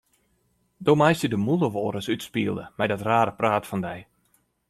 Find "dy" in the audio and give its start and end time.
1.23-1.29, 3.87-3.99